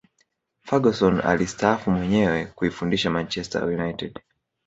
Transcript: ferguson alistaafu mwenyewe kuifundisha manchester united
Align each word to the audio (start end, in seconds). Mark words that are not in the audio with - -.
ferguson 0.61 1.21
alistaafu 1.23 1.91
mwenyewe 1.91 2.45
kuifundisha 2.45 3.09
manchester 3.09 3.63
united 3.63 4.19